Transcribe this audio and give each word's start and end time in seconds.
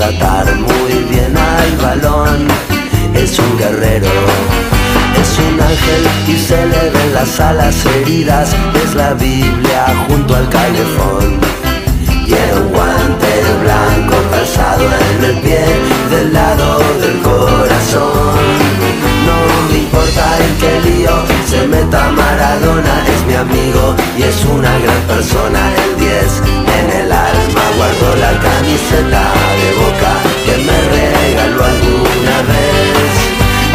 tratar 0.00 0.56
muy 0.56 0.94
bien 1.10 1.36
al 1.36 1.76
balón. 1.76 2.48
Es 3.14 3.38
un 3.38 3.58
guerrero. 3.58 4.08
Es 5.20 5.38
un 5.38 5.60
ángel 5.60 6.02
y 6.26 6.38
se 6.38 6.56
le 6.56 6.90
ven 6.90 7.12
las 7.12 7.38
alas 7.38 7.84
heridas. 7.84 8.56
Es 8.82 8.94
la 8.94 9.12
Biblia 9.12 9.84
junto 10.08 10.34
al 10.34 10.48
calefón. 10.48 11.38
Tiene 12.24 12.54
un 12.62 12.68
guante 12.70 13.30
blanco 13.62 14.16
calzado 14.30 14.84
en 14.84 15.24
el 15.24 15.36
pie 15.40 15.64
del 16.10 16.32
lado 16.32 16.78
del 17.02 17.18
corazón. 17.20 18.46
No 19.26 19.38
me 19.70 19.78
importa 19.80 20.24
en 20.46 20.52
qué 20.60 20.88
lío 20.88 21.14
se 21.46 21.66
meta 21.66 22.10
Maradona, 22.12 22.96
es 23.14 23.26
mi 23.26 23.34
amigo 23.34 23.94
y 24.16 24.22
es 24.22 24.44
una 24.46 24.78
gran 24.78 25.02
persona. 25.08 25.60
El 25.84 25.98
10 25.98 26.42
en 26.78 26.90
el 27.00 27.12
alma 27.12 27.64
guardo 27.76 28.16
la 28.16 28.32
camiseta 28.40 29.49
de 29.60 29.72
boca 29.82 30.12
que 30.46 30.54
me 30.66 30.78
regaló 30.96 31.64
alguna 31.64 32.36
vez. 32.50 33.10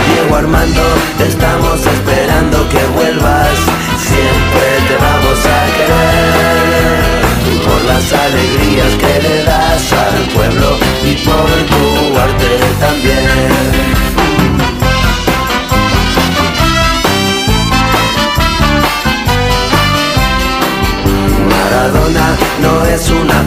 Diego 0.08 0.36
Armando, 0.36 0.84
te 1.18 1.28
estamos 1.28 1.80
esperando 1.86 2.58
que 2.70 2.84
vuelvas, 2.98 3.58
siempre 4.10 4.66
te 4.88 4.96
vamos 5.08 5.40
a 5.46 5.60
querer 5.78 7.16
por 7.66 7.82
las 7.86 8.06
alegrías 8.14 8.94
que 9.02 9.14
le 9.26 9.44
das 9.44 9.94
al 9.94 10.22
pueblo 10.36 10.78
y 11.04 11.14
por 11.28 11.50
tu 11.72 11.85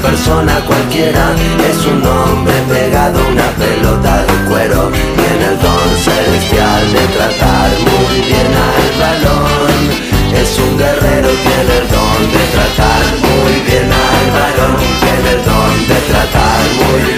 persona 0.03 0.61
cualquiera, 0.67 1.35
es 1.71 1.87
un 1.87 2.05
hombre 2.05 2.55
pegado 2.69 3.19
a 3.21 3.29
una 3.29 3.51
pelota 3.53 4.23
de 4.25 4.49
cuero. 4.49 4.91
Tiene 4.91 5.45
el 5.53 5.59
don 5.61 5.89
celestial 5.97 6.93
de 6.93 7.05
tratar 7.17 7.71
muy 7.89 8.21
bien 8.27 8.51
al 8.69 8.89
balón. 9.01 9.81
Es 10.35 10.59
un 10.59 10.79
guerrero, 10.79 11.29
tiene 11.29 11.73
el 11.81 11.89
don 11.89 12.21
de 12.35 12.45
tratar 12.55 13.03
muy 13.27 13.55
bien 13.69 13.89
al 13.91 14.27
balón. 14.39 14.77
Tiene 15.01 15.31
el 15.37 15.45
don 15.45 15.89
de 15.89 15.99
tratar 16.13 16.61
muy 16.79 17.03
bien 17.03 17.18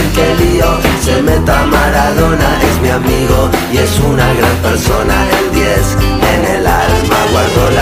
en 0.00 0.12
qué 0.12 0.34
lío 0.42 0.66
se 1.00 1.22
meta 1.22 1.66
Maradona, 1.66 2.50
es 2.62 2.80
mi 2.80 2.90
amigo 2.90 3.50
y 3.72 3.78
es 3.78 4.00
una 4.00 4.32
gran 4.34 4.56
persona. 4.62 5.14
El 5.38 5.52
10 5.52 5.96
en 6.34 6.44
el 6.56 6.66
alma 6.66 7.18
guardo 7.32 7.70
la 7.70 7.81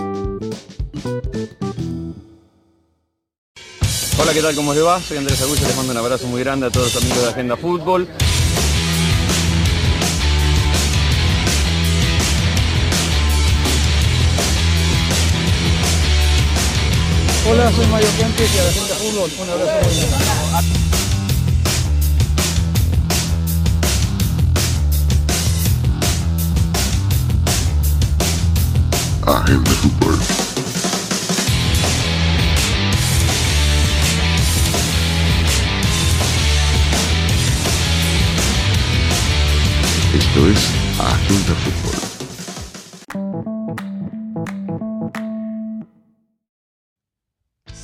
Hola, 4.21 4.33
¿qué 4.35 4.41
tal? 4.43 4.53
¿Cómo 4.53 4.71
le 4.75 4.81
va? 4.81 5.01
Soy 5.01 5.17
Andrés 5.17 5.41
Agullo, 5.41 5.65
les 5.65 5.75
mando 5.75 5.93
un 5.93 5.97
abrazo 5.97 6.27
muy 6.27 6.43
grande 6.43 6.67
a 6.67 6.69
todos 6.69 6.93
los 6.93 7.03
amigos 7.03 7.23
de 7.23 7.29
Agenda 7.29 7.57
Fútbol. 7.57 8.07
Hola, 17.49 17.71
soy 17.71 17.87
Mario 17.87 18.09
Kempes 18.19 18.53
y 18.53 18.59
a 18.59 18.63
la 18.63 18.71
gente 18.71 18.93
fútbol. 18.93 19.31
Un 19.39 19.49
abrazo 19.49 19.89
muy 19.89 19.99
grande. 20.07 21.00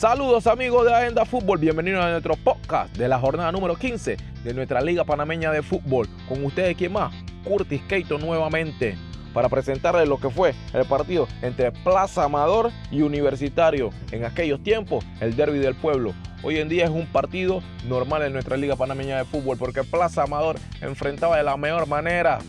Saludos 0.10 0.48
amigos 0.48 0.86
de 0.86 0.96
Agenda 0.96 1.26
Fútbol, 1.26 1.58
bienvenidos 1.58 2.02
a 2.02 2.12
nuestro 2.12 2.38
podcast 2.38 2.96
de 2.96 3.10
la 3.10 3.20
jornada 3.20 3.52
número 3.52 3.76
15 3.76 4.16
de 4.42 4.54
nuestra 4.54 4.80
Liga 4.80 5.04
Panameña 5.04 5.52
de 5.52 5.62
Fútbol. 5.62 6.08
Con 6.30 6.46
ustedes, 6.46 6.78
¿quién 6.78 6.94
más? 6.94 7.14
Curtis 7.44 7.82
Keito 7.90 8.18
nuevamente 8.18 8.98
para 9.34 9.50
presentarles 9.50 10.08
lo 10.08 10.18
que 10.18 10.30
fue 10.30 10.56
el 10.74 10.86
partido 10.86 11.28
entre 11.42 11.74
Plaza 11.74 12.24
Amador 12.24 12.72
y 12.90 13.02
Universitario. 13.02 13.90
En 14.14 14.24
aquellos 14.24 14.64
tiempos, 14.64 15.04
el 15.20 15.36
derby 15.36 15.60
del 15.60 15.76
pueblo. 15.76 16.14
Hoy 16.42 16.60
en 16.60 16.70
día 16.70 16.86
es 16.86 16.90
un 16.90 17.08
partido 17.08 17.62
normal 17.86 18.22
en 18.22 18.32
nuestra 18.32 18.56
Liga 18.56 18.78
Panameña 18.78 19.18
de 19.18 19.26
Fútbol 19.26 19.58
porque 19.58 19.84
Plaza 19.84 20.24
Amador 20.24 20.56
enfrentaba 20.80 21.36
de 21.36 21.44
la 21.44 21.58
mejor 21.58 21.86
manera 21.86 22.40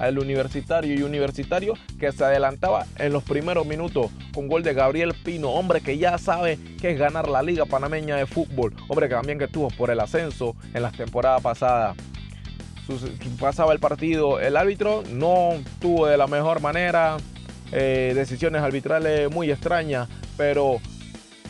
al 0.00 0.18
Universitario 0.18 0.94
y 0.94 1.02
Universitario 1.02 1.74
que 1.98 2.10
se 2.10 2.24
adelantaba 2.24 2.86
en 2.98 3.12
los 3.12 3.22
primeros 3.22 3.66
minutos 3.66 4.10
con 4.34 4.48
gol 4.48 4.62
de 4.62 4.72
Gabriel 4.72 5.14
Pino, 5.22 5.50
hombre 5.50 5.82
que 5.82 5.98
ya 5.98 6.16
sabe 6.18 6.58
que 6.80 6.90
es 6.92 6.98
ganar 6.98 7.28
la 7.28 7.42
Liga 7.42 7.66
Panameña 7.66 8.16
de 8.16 8.26
Fútbol, 8.26 8.74
hombre 8.88 9.08
que 9.08 9.14
también 9.14 9.38
que 9.38 9.44
estuvo 9.44 9.68
por 9.68 9.90
el 9.90 10.00
ascenso 10.00 10.56
en 10.74 10.82
las 10.82 10.94
temporadas 10.94 11.42
pasadas. 11.42 11.96
Pasaba 13.38 13.72
el 13.72 13.78
partido, 13.78 14.40
el 14.40 14.56
árbitro 14.56 15.04
no 15.12 15.50
tuvo 15.80 16.06
de 16.06 16.16
la 16.16 16.26
mejor 16.26 16.60
manera, 16.60 17.18
eh, 17.70 18.12
decisiones 18.16 18.62
arbitrales 18.62 19.30
muy 19.30 19.50
extrañas, 19.50 20.08
pero 20.36 20.80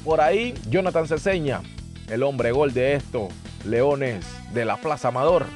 por 0.05 0.21
ahí 0.21 0.55
Jonathan 0.69 1.07
Ceseña, 1.07 1.63
el 2.11 2.25
hombre 2.25 2.51
gol 2.53 2.75
de 2.75 2.95
estos 2.95 3.33
Leones 3.65 4.27
de 4.53 4.65
la 4.65 4.77
Plaza 4.77 5.09
Amador, 5.09 5.47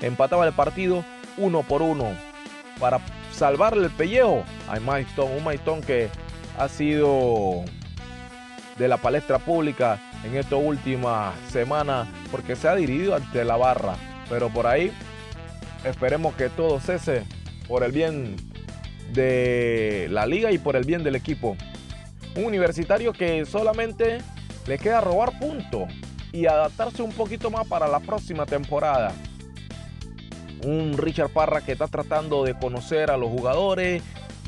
empataba 0.00 0.46
el 0.46 0.54
partido 0.54 1.04
uno 1.38 1.62
por 1.62 1.82
uno 1.82 2.14
para 2.78 3.00
salvarle 3.32 3.86
el 3.86 3.92
pellejo 3.92 4.44
a 4.68 4.78
Maestón, 4.80 5.32
un 5.32 5.44
Maestón 5.44 5.80
que 5.80 6.08
ha 6.58 6.68
sido 6.68 7.64
de 8.78 8.88
la 8.88 8.96
palestra 8.96 9.38
pública 9.38 9.98
en 10.24 10.36
esta 10.36 10.56
última 10.56 11.32
semana 11.50 12.06
porque 12.30 12.56
se 12.56 12.68
ha 12.68 12.74
dirigido 12.74 13.14
ante 13.14 13.44
la 13.44 13.56
barra. 13.56 13.94
Pero 14.28 14.48
por 14.48 14.66
ahí 14.66 14.92
esperemos 15.84 16.34
que 16.34 16.48
todo 16.48 16.80
cese 16.80 17.24
por 17.68 17.82
el 17.84 17.92
bien 17.92 18.36
de 19.12 20.08
la 20.10 20.26
liga 20.26 20.50
y 20.50 20.58
por 20.58 20.76
el 20.76 20.84
bien 20.84 21.04
del 21.04 21.16
equipo. 21.16 21.56
Un 22.34 22.44
universitario 22.44 23.12
que 23.12 23.46
solamente 23.46 24.18
le 24.66 24.78
queda 24.78 25.00
robar 25.00 25.38
puntos 25.38 25.84
y 26.32 26.46
adaptarse 26.46 27.02
un 27.02 27.12
poquito 27.12 27.50
más 27.50 27.66
para 27.66 27.88
la 27.88 28.00
próxima 28.00 28.44
temporada 28.44 29.14
un 30.64 30.96
Richard 30.96 31.30
Parra 31.30 31.60
que 31.60 31.72
está 31.72 31.88
tratando 31.88 32.44
de 32.44 32.54
conocer 32.54 33.10
a 33.10 33.16
los 33.16 33.30
jugadores. 33.30 34.02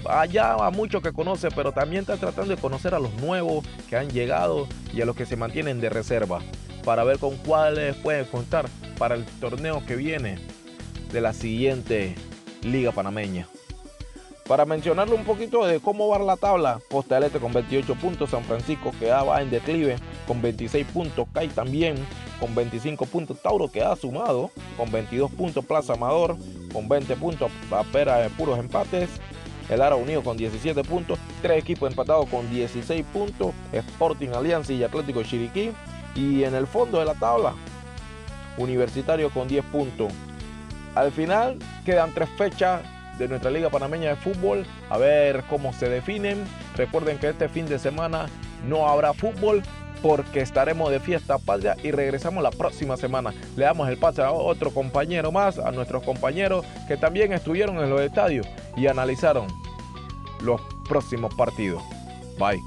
Allá 0.09 0.55
a 0.55 0.71
muchos 0.71 1.03
que 1.03 1.13
conoce, 1.13 1.49
pero 1.51 1.73
también 1.73 2.03
está 2.03 2.17
tratando 2.17 2.55
de 2.55 2.61
conocer 2.61 2.95
a 2.95 3.01
los 3.01 3.13
nuevos 3.15 3.67
que 3.89 3.97
han 3.97 4.09
llegado 4.09 4.69
y 4.95 5.01
a 5.01 5.05
los 5.05 5.17
que 5.17 5.27
se 5.27 5.37
mantienen 5.37 5.81
de 5.81 5.91
reserva 5.91 6.41
para 6.85 7.05
ver 7.05 7.19
con 7.19 7.37
cuáles 7.37 7.97
pueden 7.97 8.25
contar 8.27 8.67
para 8.97 9.17
el 9.17 9.25
torneo 9.25 9.85
que 9.85 9.97
viene 9.97 10.39
de 11.13 11.21
la 11.21 11.33
siguiente 11.33 12.15
Liga 12.63 12.93
Panameña. 12.93 13.49
Para 14.47 14.65
mencionarle 14.65 15.15
un 15.15 15.25
poquito 15.25 15.67
de 15.67 15.81
cómo 15.81 16.09
va 16.09 16.19
la 16.19 16.37
tabla, 16.37 16.81
Postalete 16.89 17.39
con 17.39 17.53
28 17.53 17.95
puntos, 17.97 18.31
San 18.31 18.45
Francisco 18.45 18.93
que 18.99 19.11
va 19.11 19.43
en 19.43 19.51
declive 19.51 19.97
con 20.29 20.43
26 20.43 20.87
puntos, 20.89 21.27
CAI 21.33 21.49
también 21.49 21.97
con 22.39 22.55
25 22.55 23.07
puntos. 23.07 23.41
Tauro 23.43 23.73
que 23.73 23.83
ha 23.83 23.97
sumado 23.97 24.51
con 24.77 24.93
22 24.93 25.33
puntos. 25.33 25.65
Plaza 25.65 25.95
Amador 25.95 26.37
con 26.73 26.87
20 26.89 27.17
puntos. 27.17 27.51
Pera 27.91 28.19
de 28.19 28.29
puros 28.29 28.59
empates. 28.59 29.09
El 29.71 29.83
Ara 29.83 29.97
Unido 29.97 30.23
con 30.23 30.37
17 30.37 30.85
puntos. 30.85 31.19
Tres 31.41 31.59
equipos 31.59 31.91
empatados 31.91 32.29
con 32.29 32.49
16 32.51 33.05
puntos. 33.13 33.55
Sporting 33.73 34.29
Alianza 34.29 34.73
y 34.75 34.85
Atlético 34.85 35.23
Chiriquí. 35.23 35.73
Y 36.15 36.45
en 36.45 36.55
el 36.55 36.67
fondo 36.67 36.99
de 36.99 37.07
la 37.07 37.15
tabla, 37.15 37.55
Universitario 38.59 39.31
con 39.31 39.49
10 39.49 39.65
puntos. 39.67 40.13
Al 40.95 41.11
final 41.11 41.59
quedan 41.85 42.13
tres 42.13 42.29
fechas 42.37 42.83
de 43.19 43.29
nuestra 43.29 43.51
Liga 43.51 43.71
Panameña 43.71 44.11
de 44.11 44.17
Fútbol. 44.17 44.67
A 44.91 44.99
ver 44.99 45.45
cómo 45.49 45.73
se 45.73 45.89
definen. 45.89 46.45
Recuerden 46.77 47.19
que 47.19 47.31
este 47.31 47.49
fin 47.49 47.67
de 47.67 47.79
semana 47.79 48.27
no 48.67 48.89
habrá 48.89 49.13
fútbol, 49.13 49.63
porque 50.03 50.41
estaremos 50.41 50.91
de 50.91 51.01
fiesta 51.01 51.39
patria 51.39 51.77
y 51.83 51.91
regresamos 51.91 52.43
la 52.43 52.51
próxima 52.51 52.97
semana. 52.97 53.35
Le 53.57 53.65
damos 53.65 53.89
el 53.89 53.99
pase 53.99 54.23
a 54.23 54.33
otro 54.33 54.73
compañero 54.73 55.33
más, 55.33 55.59
a 55.59 55.71
nuestros 55.71 56.03
compañeros 56.03 56.65
que 56.87 56.97
también 56.97 57.33
estuvieron 57.33 57.79
en 57.79 57.91
los 57.91 58.01
estadios 58.01 58.47
y 58.77 58.87
analizaron 58.87 59.47
los 60.43 60.61
próximos 60.89 61.35
partidos. 61.35 61.83
Bye. 62.39 62.61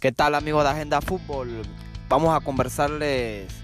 ¿Qué 0.00 0.12
tal 0.12 0.34
amigos 0.34 0.64
de 0.64 0.70
Agenda 0.70 1.00
Fútbol? 1.02 1.62
Vamos 2.08 2.34
a 2.34 2.40
conversarles 2.42 3.59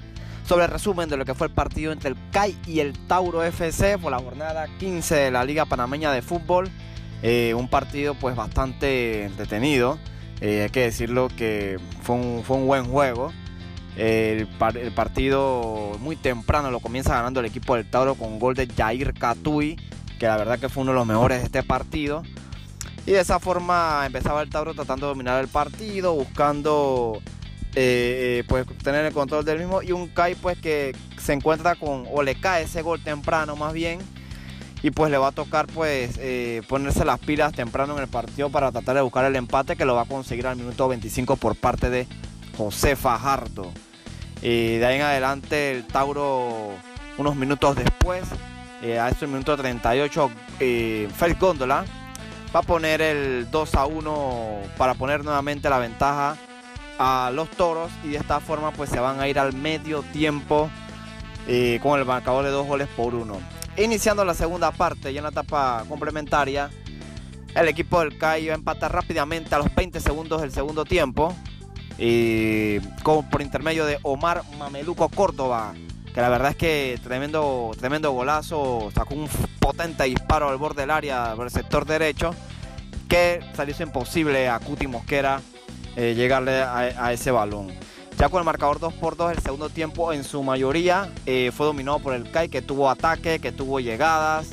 sobre 0.46 0.64
el 0.64 0.70
resumen 0.70 1.08
de 1.08 1.16
lo 1.16 1.24
que 1.24 1.34
fue 1.34 1.48
el 1.48 1.52
partido 1.52 1.92
entre 1.92 2.10
el 2.10 2.16
CAI 2.30 2.56
y 2.66 2.80
el 2.80 2.92
Tauro 3.06 3.42
FC 3.42 3.98
por 3.98 4.12
la 4.12 4.18
jornada 4.18 4.68
15 4.78 5.14
de 5.14 5.30
la 5.30 5.44
Liga 5.44 5.64
Panameña 5.64 6.12
de 6.12 6.22
Fútbol. 6.22 6.70
Eh, 7.22 7.54
un 7.54 7.68
partido 7.68 8.14
pues 8.14 8.36
bastante 8.36 9.24
entretenido. 9.24 9.98
Eh, 10.40 10.62
hay 10.64 10.70
que 10.70 10.82
decirlo 10.82 11.28
que 11.36 11.80
fue 12.02 12.14
un, 12.14 12.44
un 12.48 12.66
buen 12.66 12.84
juego. 12.84 13.32
el, 13.96 14.46
partido 14.94 15.92
muy 16.00 16.14
temprano 16.14 16.70
lo 16.70 16.80
comienza 16.80 17.14
ganando 17.14 17.40
el 17.40 17.46
equipo 17.46 17.74
del 17.74 17.88
Tauro 17.90 18.14
con 18.14 18.38
gol 18.38 18.54
de 18.54 18.68
Jair 18.68 19.14
Catui, 19.14 19.76
que 20.18 20.26
la 20.26 20.36
verdad 20.36 20.58
que 20.58 20.68
fue 20.68 20.82
uno 20.82 20.92
de 20.92 20.98
los 20.98 21.06
mejores 21.06 21.38
de 21.40 21.44
este 21.46 21.62
partido. 21.64 22.22
Y 23.04 23.12
de 23.12 23.20
esa 23.20 23.40
forma 23.40 24.04
empezaba 24.06 24.42
el 24.42 24.50
Tauro 24.50 24.74
tratando 24.74 25.06
de 25.06 25.12
dominar 25.12 25.40
el 25.40 25.48
partido, 25.48 26.14
buscando 26.14 27.20
eh, 27.78 28.42
pues 28.48 28.66
tener 28.82 29.04
el 29.04 29.12
control 29.12 29.44
del 29.44 29.58
mismo 29.58 29.82
y 29.82 29.92
un 29.92 30.08
Kai 30.08 30.34
pues 30.34 30.58
que 30.58 30.96
se 31.18 31.34
encuentra 31.34 31.76
con 31.76 32.06
o 32.10 32.22
le 32.22 32.34
cae 32.40 32.64
ese 32.64 32.80
gol 32.80 33.02
temprano 33.04 33.54
más 33.54 33.74
bien 33.74 33.98
y 34.82 34.90
pues 34.90 35.10
le 35.10 35.18
va 35.18 35.28
a 35.28 35.32
tocar 35.32 35.66
pues 35.66 36.16
eh, 36.18 36.62
ponerse 36.68 37.04
las 37.04 37.18
pilas 37.18 37.52
temprano 37.52 37.94
en 37.94 38.02
el 38.02 38.08
partido 38.08 38.50
para 38.50 38.72
tratar 38.72 38.96
de 38.96 39.02
buscar 39.02 39.26
el 39.26 39.36
empate 39.36 39.76
que 39.76 39.84
lo 39.84 39.94
va 39.94 40.02
a 40.02 40.06
conseguir 40.06 40.46
al 40.46 40.56
minuto 40.56 40.88
25 40.88 41.36
por 41.36 41.54
parte 41.54 41.90
de 41.90 42.06
José 42.56 42.96
Fajardo. 42.96 43.72
Y 44.40 44.76
de 44.76 44.86
ahí 44.86 44.96
en 44.96 45.02
adelante 45.02 45.72
el 45.72 45.86
Tauro 45.86 46.70
unos 47.18 47.36
minutos 47.36 47.76
después, 47.76 48.24
eh, 48.82 48.98
a 48.98 49.08
este 49.08 49.26
minuto 49.26 49.56
38, 49.56 50.30
eh, 50.60 51.08
Félix 51.16 51.40
Góndola 51.40 51.84
va 52.54 52.60
a 52.60 52.62
poner 52.62 53.02
el 53.02 53.50
2 53.50 53.74
a 53.74 53.86
1 53.86 54.62
para 54.78 54.94
poner 54.94 55.24
nuevamente 55.24 55.68
la 55.68 55.78
ventaja 55.78 56.36
a 56.98 57.30
los 57.32 57.50
toros 57.50 57.90
y 58.04 58.08
de 58.08 58.16
esta 58.18 58.40
forma 58.40 58.72
pues 58.72 58.90
se 58.90 59.00
van 59.00 59.20
a 59.20 59.28
ir 59.28 59.38
al 59.38 59.52
medio 59.52 60.02
tiempo 60.02 60.70
eh, 61.46 61.78
con 61.82 61.98
el 61.98 62.04
marcador 62.04 62.44
de 62.44 62.50
dos 62.50 62.66
goles 62.66 62.88
por 62.96 63.14
uno. 63.14 63.38
Iniciando 63.76 64.24
la 64.24 64.34
segunda 64.34 64.70
parte, 64.72 65.12
ya 65.12 65.18
en 65.18 65.24
la 65.24 65.30
etapa 65.30 65.84
complementaria, 65.88 66.70
el 67.54 67.68
equipo 67.68 68.00
del 68.00 68.16
CAI 68.16 68.48
va 68.48 68.52
a 68.52 68.56
empatar 68.56 68.92
rápidamente 68.92 69.54
a 69.54 69.58
los 69.58 69.74
20 69.74 70.00
segundos 70.00 70.40
del 70.40 70.52
segundo 70.52 70.84
tiempo. 70.84 71.34
Y 71.98 72.80
con, 73.02 73.28
por 73.30 73.40
intermedio 73.40 73.86
de 73.86 73.98
Omar 74.02 74.42
Mameluco 74.58 75.08
Córdoba, 75.08 75.74
que 76.14 76.20
la 76.20 76.28
verdad 76.28 76.50
es 76.50 76.56
que 76.56 77.00
tremendo, 77.02 77.70
tremendo 77.78 78.12
golazo, 78.12 78.90
sacó 78.94 79.14
un 79.14 79.28
potente 79.60 80.04
disparo 80.04 80.48
al 80.48 80.58
borde 80.58 80.82
del 80.82 80.90
área, 80.90 81.34
por 81.34 81.46
el 81.46 81.50
sector 81.50 81.86
derecho, 81.86 82.34
que 83.08 83.40
salió 83.54 83.74
imposible 83.78 84.48
a 84.48 84.58
Cuti 84.58 84.86
Mosquera 84.86 85.40
eh, 85.96 86.14
llegarle 86.14 86.60
a, 86.62 87.12
ese 87.14 87.30
balón. 87.30 87.72
Ya 88.18 88.28
con 88.28 88.40
el 88.40 88.44
marcador 88.44 88.78
2 88.78 88.92
por 88.94 89.16
2 89.16 89.32
el 89.32 89.38
segundo 89.38 89.70
tiempo 89.70 90.12
en 90.12 90.24
su 90.24 90.42
mayoría 90.42 91.10
eh, 91.24 91.50
fue 91.54 91.66
dominado 91.66 91.98
por 92.00 92.12
el 92.12 92.30
CAI 92.30 92.50
que 92.50 92.60
tuvo 92.60 92.90
ataque, 92.90 93.38
que 93.38 93.50
tuvo 93.50 93.80
llegadas, 93.80 94.50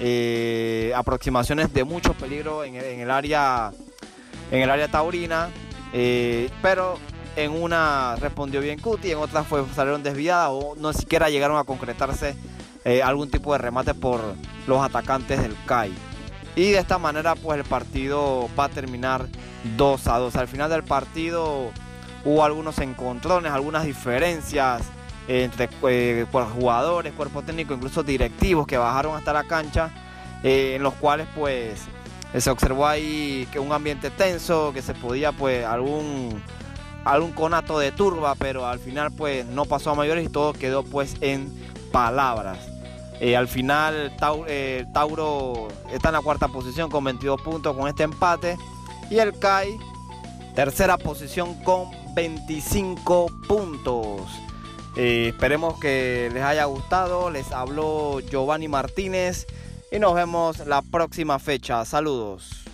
eh, 0.00 0.92
aproximaciones 0.96 1.74
de 1.74 1.84
mucho 1.84 2.14
peligro 2.14 2.64
en, 2.64 2.76
el 2.76 3.10
área 3.10 3.70
en 4.50 4.62
el 4.62 4.70
área 4.70 4.88
taurina, 4.88 5.50
pero 6.62 6.98
en 7.36 7.50
una 7.52 8.16
respondió 8.16 8.62
bien 8.62 8.80
Cuti, 8.80 9.10
en 9.10 9.18
otras 9.18 9.46
fue, 9.46 9.62
salieron 9.74 10.02
desviadas 10.02 10.50
o 10.52 10.74
no 10.76 10.94
siquiera 10.94 11.28
llegaron 11.28 11.58
a 11.58 11.64
concretarse 11.64 12.34
algún 13.04 13.30
tipo 13.30 13.52
de 13.52 13.58
remate 13.58 13.92
por 13.92 14.22
los 14.66 14.82
atacantes 14.82 15.42
del 15.42 15.54
CAI. 15.66 15.92
Y 16.58 16.72
de 16.72 16.78
esta 16.78 16.98
manera 16.98 17.36
pues 17.36 17.56
el 17.56 17.64
partido 17.64 18.50
va 18.58 18.64
a 18.64 18.68
terminar 18.68 19.28
2 19.76 20.08
a 20.08 20.18
2. 20.18 20.34
Al 20.34 20.48
final 20.48 20.68
del 20.68 20.82
partido 20.82 21.70
hubo 22.24 22.44
algunos 22.44 22.80
encontrones, 22.80 23.52
algunas 23.52 23.84
diferencias 23.84 24.82
entre 25.28 25.68
eh, 25.88 26.26
jugadores, 26.28 27.12
cuerpo 27.12 27.42
técnico, 27.42 27.74
incluso 27.74 28.02
directivos 28.02 28.66
que 28.66 28.76
bajaron 28.76 29.16
hasta 29.16 29.32
la 29.32 29.44
cancha, 29.44 29.90
eh, 30.42 30.72
en 30.74 30.82
los 30.82 30.94
cuales 30.94 31.28
pues 31.36 31.82
se 32.36 32.50
observó 32.50 32.88
ahí 32.88 33.46
que 33.52 33.60
un 33.60 33.70
ambiente 33.70 34.10
tenso, 34.10 34.72
que 34.72 34.82
se 34.82 34.94
podía 34.94 35.30
pues 35.30 35.64
algún 35.64 36.42
algún 37.04 37.30
conato 37.34 37.78
de 37.78 37.92
turba, 37.92 38.34
pero 38.34 38.66
al 38.66 38.80
final 38.80 39.12
pues 39.12 39.46
no 39.46 39.64
pasó 39.64 39.92
a 39.92 39.94
mayores 39.94 40.26
y 40.26 40.28
todo 40.28 40.54
quedó 40.54 40.82
pues 40.82 41.18
en 41.20 41.52
palabras. 41.92 42.58
Eh, 43.20 43.36
al 43.36 43.48
final 43.48 44.14
Tauro 44.92 45.68
está 45.92 46.08
en 46.08 46.14
la 46.14 46.20
cuarta 46.20 46.48
posición 46.48 46.90
con 46.90 47.02
22 47.04 47.40
puntos 47.42 47.76
con 47.76 47.88
este 47.88 48.04
empate 48.04 48.56
y 49.10 49.18
el 49.18 49.38
CAI, 49.38 49.78
tercera 50.54 50.98
posición 50.98 51.54
con 51.64 51.90
25 52.14 53.26
puntos. 53.48 54.22
Eh, 54.96 55.28
esperemos 55.28 55.78
que 55.78 56.28
les 56.34 56.42
haya 56.42 56.64
gustado. 56.64 57.30
Les 57.30 57.52
habló 57.52 58.20
Giovanni 58.20 58.66
Martínez 58.68 59.46
y 59.92 59.98
nos 59.98 60.14
vemos 60.14 60.66
la 60.66 60.82
próxima 60.82 61.38
fecha. 61.38 61.84
Saludos. 61.84 62.67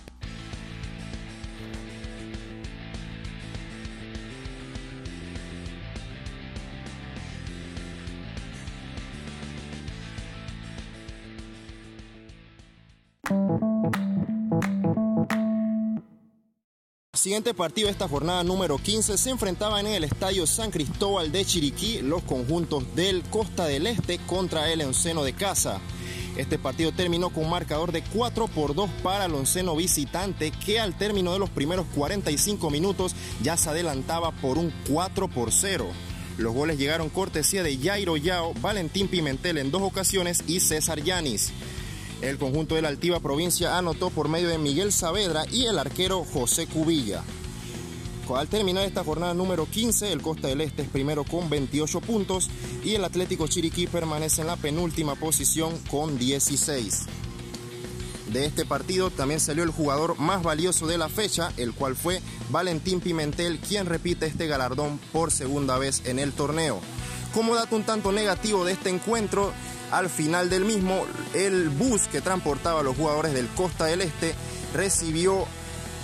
Siguiente 17.14 17.54
partido 17.54 17.86
de 17.86 17.92
esta 17.92 18.06
jornada 18.06 18.44
número 18.44 18.76
15 18.76 19.16
se 19.16 19.30
enfrentaban 19.30 19.86
en 19.86 19.94
el 19.94 20.04
estadio 20.04 20.46
San 20.46 20.70
Cristóbal 20.70 21.32
de 21.32 21.44
Chiriquí 21.44 22.02
los 22.02 22.22
conjuntos 22.22 22.84
del 22.94 23.22
Costa 23.22 23.64
del 23.64 23.86
Este 23.86 24.18
contra 24.18 24.70
el 24.70 24.82
Onceno 24.82 25.24
de 25.24 25.32
Casa. 25.32 25.80
Este 26.36 26.58
partido 26.58 26.92
terminó 26.92 27.30
con 27.30 27.44
un 27.44 27.50
marcador 27.50 27.92
de 27.92 28.02
4 28.02 28.46
por 28.48 28.74
2 28.74 28.90
para 29.02 29.24
el 29.24 29.34
onceno 29.34 29.74
visitante 29.74 30.50
que 30.50 30.80
al 30.80 30.98
término 30.98 31.32
de 31.32 31.38
los 31.38 31.48
primeros 31.48 31.86
45 31.94 32.68
minutos 32.68 33.14
ya 33.42 33.56
se 33.56 33.70
adelantaba 33.70 34.32
por 34.32 34.58
un 34.58 34.70
4 34.90 35.28
por 35.28 35.50
0. 35.50 35.86
Los 36.36 36.52
goles 36.52 36.76
llegaron 36.76 37.08
cortesía 37.08 37.62
de 37.62 37.78
Jairo 37.78 38.16
Yao, 38.16 38.52
Valentín 38.60 39.06
Pimentel 39.06 39.58
en 39.58 39.70
dos 39.70 39.82
ocasiones 39.82 40.42
y 40.48 40.60
César 40.60 41.00
Yanis. 41.02 41.52
El 42.20 42.38
conjunto 42.38 42.74
de 42.74 42.82
la 42.82 42.88
altiva 42.88 43.20
provincia 43.20 43.76
anotó 43.76 44.10
por 44.10 44.28
medio 44.28 44.48
de 44.48 44.58
Miguel 44.58 44.92
Saavedra 44.92 45.44
y 45.50 45.66
el 45.66 45.78
arquero 45.78 46.24
José 46.24 46.66
Cubilla. 46.66 47.22
Al 48.34 48.48
terminar 48.48 48.84
esta 48.84 49.04
jornada 49.04 49.34
número 49.34 49.66
15, 49.66 50.10
el 50.10 50.22
Costa 50.22 50.48
del 50.48 50.62
Este 50.62 50.82
es 50.82 50.88
primero 50.88 51.24
con 51.24 51.50
28 51.50 52.00
puntos 52.00 52.48
y 52.82 52.94
el 52.94 53.04
Atlético 53.04 53.46
Chiriquí 53.46 53.86
permanece 53.86 54.40
en 54.40 54.46
la 54.46 54.56
penúltima 54.56 55.14
posición 55.14 55.76
con 55.90 56.18
16. 56.18 57.02
De 58.32 58.46
este 58.46 58.64
partido 58.64 59.10
también 59.10 59.38
salió 59.38 59.62
el 59.62 59.70
jugador 59.70 60.18
más 60.18 60.42
valioso 60.42 60.86
de 60.86 60.98
la 60.98 61.08
fecha, 61.08 61.52
el 61.56 61.74
cual 61.74 61.94
fue 61.94 62.22
Valentín 62.50 63.00
Pimentel, 63.00 63.58
quien 63.60 63.86
repite 63.86 64.26
este 64.26 64.46
galardón 64.46 64.98
por 65.12 65.30
segunda 65.30 65.78
vez 65.78 66.02
en 66.06 66.18
el 66.18 66.32
torneo. 66.32 66.80
Como 67.34 67.54
dato 67.54 67.76
un 67.76 67.84
tanto 67.84 68.10
negativo 68.10 68.64
de 68.64 68.72
este 68.72 68.88
encuentro, 68.88 69.52
al 69.94 70.10
final 70.10 70.50
del 70.50 70.64
mismo, 70.64 71.06
el 71.34 71.68
bus 71.68 72.08
que 72.08 72.20
transportaba 72.20 72.80
a 72.80 72.82
los 72.82 72.96
jugadores 72.96 73.32
del 73.32 73.46
Costa 73.48 73.84
del 73.84 74.00
Este 74.00 74.34
recibió 74.74 75.46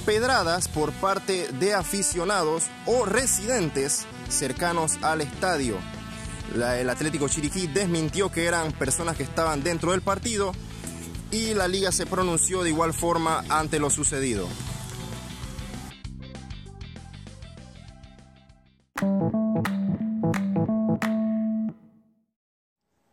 pedradas 0.06 0.68
por 0.68 0.92
parte 0.92 1.48
de 1.58 1.74
aficionados 1.74 2.64
o 2.86 3.04
residentes 3.04 4.06
cercanos 4.28 4.98
al 5.02 5.20
estadio. 5.20 5.76
el 6.54 6.88
Atlético 6.88 7.28
Chiriquí 7.28 7.66
desmintió 7.66 8.30
que 8.30 8.44
eran 8.44 8.70
personas 8.72 9.16
que 9.16 9.24
estaban 9.24 9.62
dentro 9.62 9.90
del 9.90 10.02
partido 10.02 10.52
y 11.32 11.54
la 11.54 11.66
liga 11.66 11.90
se 11.90 12.06
pronunció 12.06 12.62
de 12.62 12.70
igual 12.70 12.92
forma 12.92 13.44
ante 13.48 13.80
lo 13.80 13.90
sucedido. 13.90 14.48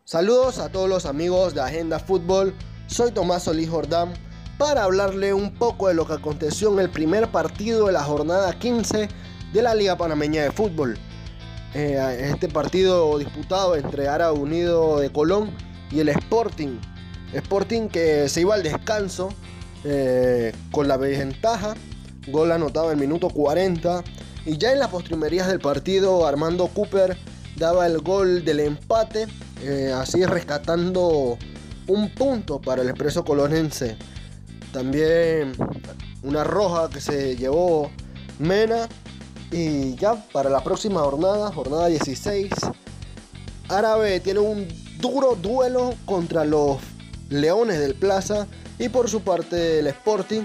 Saludos 0.10 0.60
a 0.60 0.70
todos 0.70 0.88
los 0.88 1.06
amigos 1.06 1.54
de 1.54 1.60
Agenda 1.60 2.00
Fútbol, 2.00 2.56
soy 2.88 3.12
Tomás 3.12 3.44
Solís 3.44 3.70
Jordán 3.70 4.14
para 4.58 4.86
hablarle 4.86 5.34
un 5.34 5.54
poco 5.54 5.90
de 5.90 5.96
lo 5.96 6.08
que 6.08 6.14
aconteció 6.14 6.72
en 6.72 6.80
el 6.80 6.90
primer 6.90 7.30
partido 7.30 7.88
de 7.88 7.92
la 7.92 8.06
jornada 8.06 8.58
15 8.58 9.10
de 9.52 9.62
la 9.62 9.76
Liga 9.76 9.98
Panameña 9.98 10.44
de 10.44 10.52
Fútbol. 10.52 10.98
Eh, 11.74 12.30
este 12.32 12.48
partido 12.48 13.18
disputado 13.18 13.76
entre 13.76 14.08
Ara 14.08 14.32
Unido 14.32 15.00
de 15.00 15.12
Colón 15.12 15.52
y 15.92 16.00
el 16.00 16.08
Sporting. 16.08 16.80
Sporting 17.34 17.90
que 17.90 18.30
se 18.30 18.40
iba 18.40 18.56
al 18.56 18.64
descanso 18.64 19.28
eh, 19.84 20.54
con 20.72 20.88
la 20.88 20.96
ventaja, 20.96 21.76
gol 22.30 22.54
anotado 22.54 22.94
en 22.94 23.00
el 23.00 23.08
minuto 23.10 23.28
40 23.28 24.06
y 24.46 24.58
ya 24.58 24.72
en 24.72 24.80
las 24.80 24.88
postrimerías 24.88 25.50
del 25.50 25.60
partido 25.60 26.26
Armando 26.26 26.68
Cooper 26.68 27.18
daba 27.58 27.86
el 27.86 28.00
gol 28.00 28.46
del 28.46 28.62
empate 28.62 29.28
eh, 29.64 29.94
así 29.94 30.26
rescatando 30.26 31.38
un 31.88 32.14
punto 32.14 32.60
para 32.60 32.82
el 32.82 32.90
expreso 32.90 33.24
colonense. 33.24 33.98
También 34.72 35.54
una 36.24 36.44
roja 36.44 36.90
que 36.90 37.02
se 37.02 37.36
llevó 37.36 37.90
Mena. 38.40 38.88
Y 39.50 39.96
ya 39.96 40.16
para 40.34 40.50
la 40.50 40.62
próxima 40.62 41.00
jornada, 41.00 41.52
jornada 41.54 41.88
16, 41.88 42.52
Árabe 43.70 44.20
tiene 44.20 44.40
un 44.42 44.68
duro 45.00 45.36
duelo 45.36 45.94
contra 46.06 46.44
los 46.44 46.80
Leones 47.30 47.80
del 47.80 47.96
Plaza. 47.96 48.48
Y 48.78 48.90
por 48.90 49.10
su 49.10 49.22
parte 49.22 49.80
el 49.80 49.88
Sporting 49.88 50.44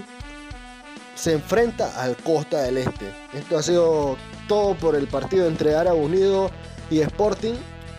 se 1.15 1.33
enfrenta 1.33 2.01
al 2.01 2.15
Costa 2.17 2.61
del 2.63 2.77
Este. 2.77 3.13
Esto 3.33 3.57
ha 3.57 3.63
sido 3.63 4.17
todo 4.47 4.75
por 4.75 4.95
el 4.95 5.07
partido 5.07 5.47
entre 5.47 5.75
Árabe 5.75 5.99
Unido 5.99 6.49
y 6.89 6.99
Sporting. 7.01 7.53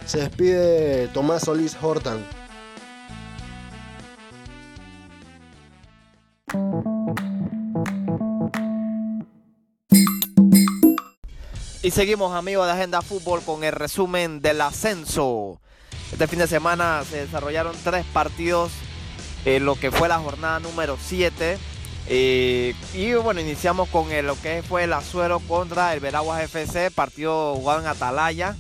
Se 0.07 0.19
despide 0.19 1.09
Tomás 1.09 1.43
Solís 1.43 1.77
Hortan. 1.81 2.25
Y 11.83 11.91
seguimos 11.91 12.35
amigos 12.35 12.67
de 12.67 12.73
Agenda 12.73 13.03
Fútbol 13.03 13.43
con 13.43 13.65
el 13.65 13.73
resumen 13.73 14.41
del 14.41 14.61
ascenso. 14.61 15.61
Este 16.13 16.27
fin 16.27 16.39
de 16.39 16.47
semana 16.47 17.03
se 17.09 17.27
desarrollaron 17.27 17.75
tres 17.83 18.05
partidos 18.07 18.73
en 19.45 19.65
lo 19.65 19.75
que 19.75 19.91
fue 19.91 20.09
la 20.09 20.19
jornada 20.19 20.61
número 20.61 20.97
7. 20.99 21.59
Eh, 22.07 22.75
y 22.93 23.13
bueno, 23.15 23.41
iniciamos 23.41 23.89
con 23.89 24.09
lo 24.27 24.41
que 24.41 24.63
fue 24.63 24.85
el 24.85 24.93
Azuero 24.93 25.41
contra 25.41 25.95
el 25.95 26.01
Veraguas 26.01 26.43
FC, 26.43 26.91
partido 26.91 27.55
jugado 27.55 27.81
en 27.81 27.87
Atalaya. 27.87 28.57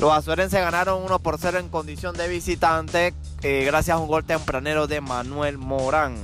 Los 0.00 0.12
azuerenses 0.12 0.60
ganaron 0.60 1.02
1 1.04 1.18
por 1.20 1.38
0 1.38 1.58
en 1.58 1.68
condición 1.68 2.16
de 2.16 2.28
visitante 2.28 3.14
eh, 3.42 3.64
gracias 3.64 3.96
a 3.96 4.00
un 4.00 4.08
gol 4.08 4.24
tempranero 4.24 4.86
de 4.86 5.00
Manuel 5.00 5.58
Morán. 5.58 6.16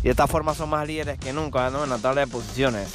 Y 0.00 0.04
de 0.04 0.10
esta 0.10 0.26
forma 0.26 0.54
son 0.54 0.70
más 0.70 0.86
líderes 0.86 1.18
que 1.18 1.32
nunca 1.32 1.66
en 1.66 1.90
la 1.90 1.98
tabla 1.98 2.20
de 2.22 2.26
posiciones. 2.28 2.88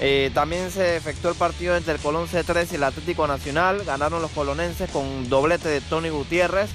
Eh, 0.00 0.30
también 0.32 0.70
se 0.70 0.96
efectuó 0.96 1.30
el 1.30 1.36
partido 1.36 1.76
entre 1.76 1.94
el 1.94 2.00
Colón 2.00 2.28
C3 2.28 2.68
y 2.70 2.74
el 2.76 2.84
Atlético 2.84 3.26
Nacional. 3.26 3.84
Ganaron 3.84 4.22
los 4.22 4.30
colonenses 4.30 4.88
con 4.90 5.28
doblete 5.28 5.68
de 5.68 5.80
Tony 5.80 6.08
Gutiérrez. 6.08 6.70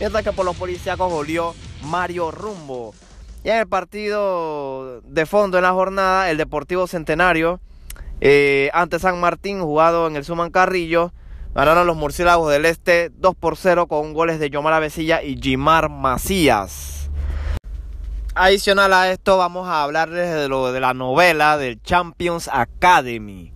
Mientras 0.00 0.24
que 0.24 0.32
por 0.32 0.44
los 0.46 0.56
policíacos 0.56 1.10
volvió 1.10 1.54
Mario 1.82 2.30
Rumbo. 2.30 2.94
Y 3.44 3.50
en 3.50 3.58
el 3.58 3.66
partido 3.68 5.02
de 5.02 5.26
fondo 5.26 5.58
en 5.58 5.64
la 5.64 5.72
jornada, 5.72 6.30
el 6.30 6.38
Deportivo 6.38 6.86
Centenario 6.86 7.60
eh, 8.20 8.70
ante 8.72 8.98
San 8.98 9.20
Martín, 9.20 9.60
jugado 9.60 10.06
en 10.06 10.16
el 10.16 10.24
Suman 10.24 10.50
Carrillo. 10.50 11.12
Ganaron 11.56 11.86
los 11.86 11.96
murciélagos 11.96 12.52
del 12.52 12.66
Este 12.66 13.10
2 13.16 13.34
por 13.34 13.56
0 13.56 13.86
con 13.86 14.12
goles 14.12 14.38
de 14.38 14.50
Yomar 14.50 14.74
Avesilla 14.74 15.22
y 15.22 15.40
Jimar 15.40 15.88
Macías. 15.88 17.08
Adicional 18.34 18.92
a 18.92 19.10
esto 19.10 19.38
vamos 19.38 19.66
a 19.66 19.82
hablarles 19.82 20.34
de 20.34 20.50
lo 20.50 20.70
de 20.70 20.80
la 20.80 20.92
novela 20.92 21.56
del 21.56 21.80
Champions 21.80 22.50
Academy. 22.52 23.54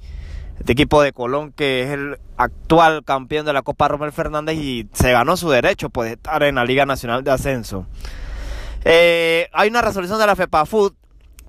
Este 0.58 0.72
equipo 0.72 1.02
de 1.02 1.12
Colón 1.12 1.52
que 1.52 1.82
es 1.82 1.90
el 1.90 2.16
actual 2.38 3.04
campeón 3.04 3.44
de 3.44 3.52
la 3.52 3.60
Copa 3.60 3.88
Romel 3.88 4.12
Fernández 4.12 4.56
y 4.56 4.88
se 4.94 5.12
ganó 5.12 5.36
su 5.36 5.50
derecho 5.50 5.90
pues, 5.90 6.08
de 6.08 6.14
estar 6.14 6.42
en 6.42 6.54
la 6.54 6.64
Liga 6.64 6.86
Nacional 6.86 7.22
de 7.22 7.32
Ascenso. 7.32 7.84
Eh, 8.86 9.50
hay 9.52 9.68
una 9.68 9.82
resolución 9.82 10.18
de 10.18 10.26
la 10.26 10.36
FEPAFUT 10.36 10.96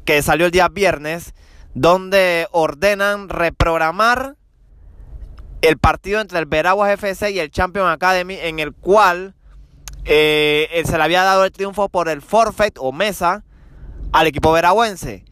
que 0.03 0.21
salió 0.21 0.47
el 0.47 0.51
día 0.51 0.67
viernes 0.67 1.33
donde 1.75 2.49
ordenan 2.51 3.29
reprogramar 3.29 4.35
el 5.61 5.77
partido 5.77 6.19
entre 6.19 6.39
el 6.39 6.45
Veraguas 6.45 6.91
FC 6.91 7.31
y 7.31 7.39
el 7.39 7.51
Champion 7.51 7.87
Academy, 7.87 8.35
en 8.35 8.59
el 8.59 8.73
cual 8.73 9.35
eh, 10.05 10.81
se 10.85 10.97
le 10.97 11.03
había 11.03 11.23
dado 11.23 11.45
el 11.45 11.51
triunfo 11.51 11.89
por 11.89 12.09
el 12.09 12.21
forfeit 12.21 12.77
o 12.79 12.91
mesa 12.91 13.43
al 14.11 14.27
equipo 14.27 14.51
veragüense, 14.51 15.23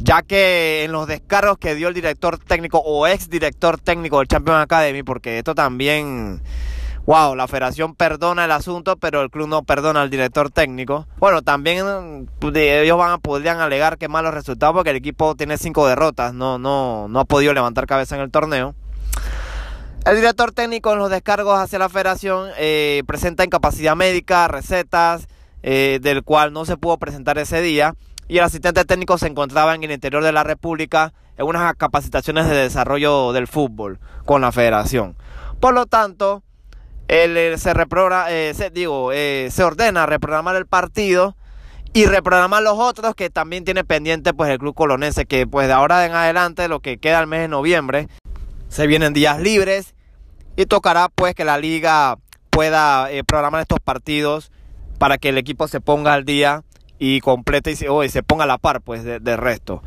ya 0.00 0.22
que 0.22 0.84
en 0.84 0.92
los 0.92 1.06
descargos 1.06 1.58
que 1.58 1.74
dio 1.74 1.88
el 1.88 1.94
director 1.94 2.38
técnico 2.38 2.78
o 2.78 3.06
ex 3.06 3.28
director 3.28 3.78
técnico 3.78 4.18
del 4.18 4.28
Champion 4.28 4.58
Academy, 4.58 5.02
porque 5.02 5.38
esto 5.38 5.54
también, 5.54 6.42
wow, 7.06 7.36
la 7.36 7.46
federación 7.46 7.94
perdona 7.94 8.46
el 8.46 8.52
asunto, 8.52 8.96
pero 8.96 9.20
el 9.20 9.30
club 9.30 9.48
no 9.48 9.62
perdona 9.62 10.00
al 10.00 10.10
director 10.10 10.50
técnico. 10.50 11.06
Bueno, 11.18 11.42
también 11.42 12.26
ellos 12.54 12.98
van, 12.98 13.20
podrían 13.20 13.60
alegar 13.60 13.98
que 13.98 14.08
malos 14.08 14.34
resultados 14.34 14.74
porque 14.74 14.90
el 14.90 14.96
equipo 14.96 15.36
tiene 15.36 15.58
cinco 15.58 15.86
derrotas, 15.86 16.32
no, 16.32 16.58
no, 16.58 17.06
no 17.08 17.20
ha 17.20 17.24
podido 17.26 17.52
levantar 17.52 17.86
cabeza 17.86 18.16
en 18.16 18.22
el 18.22 18.30
torneo. 18.30 18.74
El 20.06 20.16
director 20.16 20.52
técnico 20.52 20.92
en 20.92 20.98
los 20.98 21.08
descargos 21.08 21.58
hacia 21.58 21.78
la 21.78 21.88
federación 21.88 22.50
eh, 22.58 23.02
presenta 23.06 23.42
incapacidad 23.42 23.96
médica, 23.96 24.46
recetas, 24.48 25.28
eh, 25.62 25.98
del 26.02 26.22
cual 26.22 26.52
no 26.52 26.66
se 26.66 26.76
pudo 26.76 26.98
presentar 26.98 27.38
ese 27.38 27.62
día. 27.62 27.94
Y 28.28 28.36
el 28.36 28.44
asistente 28.44 28.84
técnico 28.84 29.16
se 29.16 29.28
encontraba 29.28 29.74
en 29.74 29.82
el 29.82 29.90
interior 29.90 30.22
de 30.22 30.32
la 30.32 30.44
República 30.44 31.14
en 31.38 31.46
unas 31.46 31.74
capacitaciones 31.76 32.46
de 32.50 32.54
desarrollo 32.54 33.32
del 33.32 33.46
fútbol 33.46 33.98
con 34.26 34.42
la 34.42 34.52
federación. 34.52 35.16
Por 35.58 35.72
lo 35.72 35.86
tanto, 35.86 36.42
reprograma, 37.08 38.28
se, 38.28 38.70
digo, 38.74 39.10
se 39.10 39.64
ordena 39.64 40.04
reprogramar 40.04 40.56
el 40.56 40.66
partido 40.66 41.34
y 41.94 42.04
reprogramar 42.04 42.62
los 42.62 42.78
otros 42.78 43.14
que 43.14 43.30
también 43.30 43.64
tiene 43.64 43.84
pendiente 43.84 44.34
pues 44.34 44.50
el 44.50 44.58
club 44.58 44.74
colonense 44.74 45.24
que 45.24 45.46
pues 45.46 45.66
de 45.66 45.72
ahora 45.72 46.04
en 46.04 46.12
adelante 46.12 46.68
lo 46.68 46.80
que 46.80 46.98
queda 46.98 47.20
el 47.20 47.26
mes 47.26 47.40
de 47.40 47.48
noviembre 47.48 48.08
se 48.68 48.86
vienen 48.88 49.14
días 49.14 49.40
libres 49.40 49.93
y 50.56 50.66
tocará 50.66 51.08
pues 51.08 51.34
que 51.34 51.44
la 51.44 51.58
liga 51.58 52.18
pueda 52.50 53.10
eh, 53.10 53.24
programar 53.24 53.60
estos 53.60 53.80
partidos 53.80 54.52
para 54.98 55.18
que 55.18 55.30
el 55.30 55.38
equipo 55.38 55.68
se 55.68 55.80
ponga 55.80 56.14
al 56.14 56.24
día 56.24 56.62
y 56.98 57.20
complete 57.20 57.72
y 57.72 57.76
se, 57.76 57.88
oh, 57.88 58.02
ponga 58.26 58.44
a 58.44 58.46
la 58.46 58.58
par 58.58 58.80
pues 58.80 59.04
del 59.04 59.22
de 59.22 59.36
resto 59.36 59.82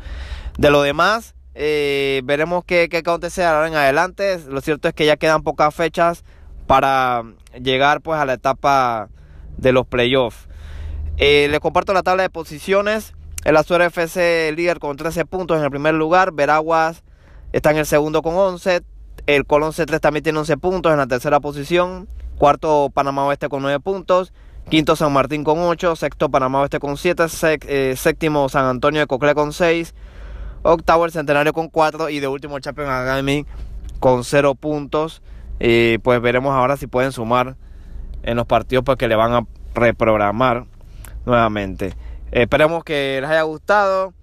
de 0.58 0.70
lo 0.70 0.82
demás 0.82 1.34
eh, 1.54 2.20
veremos 2.24 2.64
qué, 2.64 2.88
qué 2.90 2.98
acontece 2.98 3.44
ahora 3.44 3.68
en 3.68 3.74
adelante 3.74 4.38
lo 4.48 4.60
cierto 4.60 4.88
es 4.88 4.94
que 4.94 5.06
ya 5.06 5.16
quedan 5.16 5.42
pocas 5.42 5.74
fechas 5.74 6.24
para 6.66 7.24
llegar 7.60 8.02
pues 8.02 8.20
a 8.20 8.26
la 8.26 8.34
etapa 8.34 9.08
de 9.56 9.72
los 9.72 9.86
playoffs 9.86 10.48
eh, 11.20 11.48
les 11.50 11.58
comparto 11.58 11.92
la 11.92 12.04
tabla 12.04 12.22
de 12.22 12.30
posiciones. 12.30 13.12
El 13.44 13.56
Azul 13.56 13.82
FC 13.82 14.52
líder 14.52 14.78
con 14.78 14.96
13 14.96 15.24
puntos 15.24 15.58
en 15.58 15.64
el 15.64 15.70
primer 15.70 15.94
lugar. 15.94 16.32
Veraguas 16.32 17.02
está 17.52 17.72
en 17.72 17.78
el 17.78 17.86
segundo 17.86 18.22
con 18.22 18.36
11. 18.36 18.82
El 19.28 19.44
Colón 19.44 19.72
C3 19.72 20.00
también 20.00 20.22
tiene 20.22 20.38
11 20.38 20.56
puntos 20.56 20.90
en 20.90 20.96
la 20.96 21.06
tercera 21.06 21.38
posición. 21.38 22.08
Cuarto 22.38 22.90
Panamá 22.94 23.26
Oeste 23.26 23.50
con 23.50 23.60
9 23.60 23.78
puntos. 23.78 24.32
Quinto 24.70 24.96
San 24.96 25.12
Martín 25.12 25.44
con 25.44 25.58
8. 25.58 25.96
Sexto 25.96 26.30
Panamá 26.30 26.62
Oeste 26.62 26.80
con 26.80 26.96
7. 26.96 27.26
Eh, 27.66 27.94
séptimo 27.94 28.48
San 28.48 28.64
Antonio 28.64 29.02
de 29.02 29.06
Coclé 29.06 29.34
con 29.34 29.52
6. 29.52 29.94
Octavo 30.62 31.04
el 31.04 31.12
Centenario 31.12 31.52
con 31.52 31.68
4. 31.68 32.08
Y 32.08 32.20
de 32.20 32.26
último 32.26 32.58
Champion 32.58 32.88
Academy 32.88 33.44
con 34.00 34.24
0 34.24 34.54
puntos. 34.54 35.20
Y 35.60 35.98
pues 35.98 36.22
veremos 36.22 36.54
ahora 36.54 36.78
si 36.78 36.86
pueden 36.86 37.12
sumar 37.12 37.56
en 38.22 38.34
los 38.34 38.46
partidos 38.46 38.82
porque 38.82 39.04
pues, 39.04 39.10
le 39.10 39.16
van 39.16 39.34
a 39.34 39.46
reprogramar 39.74 40.64
nuevamente. 41.26 41.92
esperemos 42.30 42.82
que 42.82 43.18
les 43.20 43.28
haya 43.28 43.42
gustado. 43.42 44.14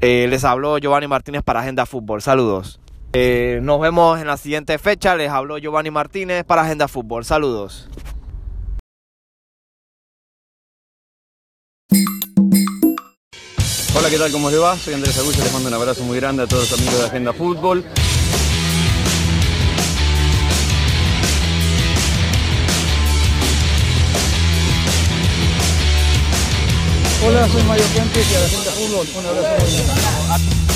Eh, 0.00 0.26
les 0.28 0.42
habló 0.42 0.76
Giovanni 0.78 1.06
Martínez 1.06 1.44
para 1.44 1.60
Agenda 1.60 1.86
Fútbol. 1.86 2.20
Saludos. 2.20 2.80
Eh, 3.12 3.58
nos 3.62 3.80
vemos 3.80 4.20
en 4.20 4.26
la 4.26 4.36
siguiente 4.36 4.78
fecha. 4.78 5.16
Les 5.16 5.30
habló 5.30 5.58
Giovanni 5.58 5.90
Martínez 5.90 6.44
para 6.44 6.62
Agenda 6.62 6.86
Fútbol. 6.86 7.24
Saludos. 7.24 7.88
Hola, 13.96 14.08
¿qué 14.08 14.16
tal? 14.16 14.30
¿Cómo 14.30 14.50
les 14.50 14.60
va? 14.60 14.76
Soy 14.78 14.94
Andrés 14.94 15.18
Agulla, 15.18 15.42
les 15.42 15.52
mando 15.52 15.68
un 15.68 15.74
abrazo 15.74 16.04
muy 16.04 16.16
grande 16.16 16.44
a 16.44 16.46
todos 16.46 16.70
los 16.70 16.78
amigos 16.78 17.00
de 17.00 17.06
Agenda 17.06 17.32
Fútbol. 17.32 17.84
Hola, 27.22 27.48
soy 27.48 27.62
Mario 27.64 27.84
Kempes 27.94 28.30
y 28.30 28.34
a 28.34 28.40
la 28.40 28.48
gente 28.48 28.70
fútbol. 28.70 29.06
Un 29.18 29.26
abrazo 29.26 29.64
muy 29.64 29.74
grande. 29.74 30.69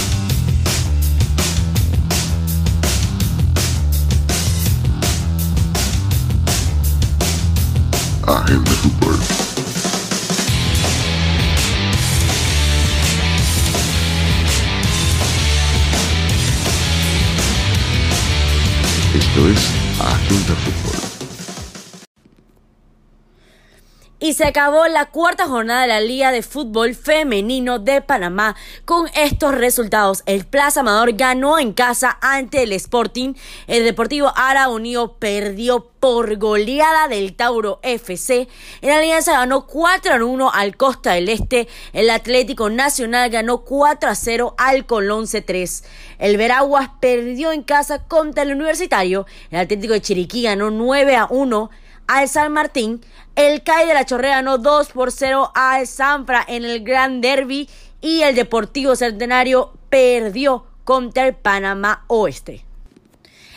Se 24.34 24.44
acabó 24.44 24.88
la 24.88 25.06
cuarta 25.06 25.46
jornada 25.46 25.82
de 25.82 25.88
la 25.88 26.00
Liga 26.00 26.32
de 26.32 26.42
Fútbol 26.42 26.96
Femenino 26.96 27.78
de 27.78 28.02
Panamá 28.02 28.56
con 28.84 29.08
estos 29.14 29.54
resultados. 29.54 30.24
El 30.26 30.44
Plaza 30.44 30.80
Amador 30.80 31.12
ganó 31.12 31.60
en 31.60 31.72
casa 31.72 32.18
ante 32.20 32.64
el 32.64 32.72
Sporting. 32.72 33.34
El 33.68 33.84
Deportivo 33.84 34.32
Ara 34.34 34.68
Unido 34.68 35.14
perdió 35.18 35.88
por 36.00 36.36
goleada 36.36 37.06
del 37.06 37.36
Tauro 37.36 37.78
FC. 37.84 38.48
En 38.82 38.88
la 38.88 38.98
Alianza 38.98 39.32
ganó 39.34 39.68
4 39.68 40.14
a 40.14 40.24
1 40.24 40.50
al 40.52 40.76
Costa 40.76 41.12
del 41.12 41.28
Este. 41.28 41.68
El 41.92 42.10
Atlético 42.10 42.68
Nacional 42.70 43.30
ganó 43.30 43.58
4 43.58 44.10
a 44.10 44.14
0 44.16 44.54
al 44.58 44.84
Colón 44.84 45.26
C3. 45.26 45.84
El 46.18 46.36
Veraguas 46.36 46.90
perdió 47.00 47.52
en 47.52 47.62
casa 47.62 48.02
contra 48.02 48.42
el 48.42 48.52
Universitario. 48.52 49.26
El 49.52 49.60
Atlético 49.60 49.94
de 49.94 50.02
Chiriquí 50.02 50.42
ganó 50.42 50.70
9 50.70 51.14
a 51.14 51.28
1 51.30 51.70
al 52.06 52.28
San 52.28 52.52
Martín. 52.52 53.00
El 53.36 53.62
CAI 53.62 53.86
de 53.86 53.94
la 53.94 54.06
Chorrea 54.06 54.36
ganó 54.36 54.58
2 54.58 54.90
por 54.90 55.12
0 55.12 55.52
al 55.54 55.86
Sanfra 55.86 56.44
en 56.46 56.64
el 56.64 56.84
Gran 56.84 57.20
Derby 57.20 57.68
y 58.00 58.22
el 58.22 58.34
Deportivo 58.34 58.96
Centenario 58.96 59.72
perdió 59.88 60.66
contra 60.84 61.26
el 61.26 61.34
Panamá 61.34 62.04
Oeste. 62.08 62.64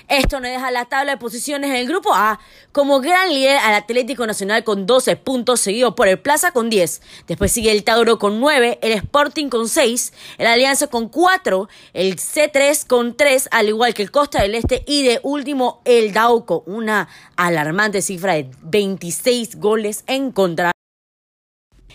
Esto 0.07 0.39
nos 0.39 0.49
deja 0.49 0.71
la 0.71 0.85
tabla 0.85 1.13
de 1.13 1.17
posiciones 1.17 1.69
en 1.69 1.75
el 1.75 1.87
grupo 1.87 2.13
A 2.13 2.39
como 2.71 3.01
gran 3.01 3.33
líder 3.33 3.57
al 3.57 3.73
Atlético 3.73 4.25
Nacional 4.25 4.63
con 4.63 4.85
12 4.85 5.17
puntos, 5.17 5.59
seguido 5.59 5.95
por 5.95 6.07
el 6.07 6.17
Plaza 6.17 6.51
con 6.51 6.69
10. 6.69 7.01
Después 7.27 7.51
sigue 7.51 7.73
el 7.73 7.83
Tauro 7.83 8.17
con 8.17 8.39
9, 8.39 8.79
el 8.81 8.93
Sporting 8.93 9.49
con 9.49 9.67
6, 9.67 10.13
el 10.37 10.47
Alianza 10.47 10.87
con 10.87 11.09
4, 11.09 11.67
el 11.93 12.15
C3 12.15 12.87
con 12.87 13.17
3, 13.17 13.49
al 13.51 13.67
igual 13.67 13.93
que 13.93 14.03
el 14.03 14.11
Costa 14.11 14.41
del 14.41 14.55
Este 14.55 14.85
y 14.87 15.03
de 15.03 15.19
último 15.23 15.81
el 15.83 16.13
Dauco, 16.13 16.63
una 16.65 17.09
alarmante 17.35 18.01
cifra 18.01 18.35
de 18.35 18.49
26 18.61 19.59
goles 19.59 20.05
en 20.07 20.31
contra. 20.31 20.76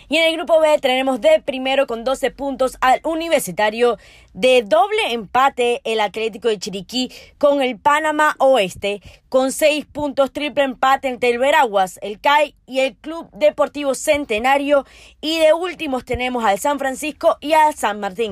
Y 0.08 0.16
en 0.16 0.28
el 0.28 0.36
grupo 0.36 0.60
B 0.60 0.78
tenemos 0.78 1.20
de 1.20 1.42
primero 1.44 1.86
con 1.86 2.04
12 2.04 2.30
puntos 2.30 2.76
al 2.80 3.00
Universitario, 3.04 3.98
de 4.32 4.62
doble 4.62 5.12
empate 5.12 5.80
el 5.84 6.00
Atlético 6.00 6.48
de 6.48 6.58
Chiriquí 6.58 7.10
con 7.38 7.62
el 7.62 7.78
Panamá 7.78 8.34
Oeste, 8.38 9.02
con 9.28 9.52
6 9.52 9.86
puntos 9.86 10.32
triple 10.32 10.64
empate 10.64 11.08
entre 11.08 11.30
el 11.30 11.38
Veraguas, 11.38 11.98
el 12.02 12.20
CAI 12.20 12.54
y 12.66 12.80
el 12.80 12.96
Club 12.96 13.28
Deportivo 13.32 13.94
Centenario. 13.94 14.86
Y 15.20 15.38
de 15.38 15.52
últimos 15.52 16.04
tenemos 16.04 16.44
al 16.44 16.58
San 16.58 16.78
Francisco 16.78 17.36
y 17.40 17.52
al 17.52 17.74
San 17.74 18.00
Martín. 18.00 18.30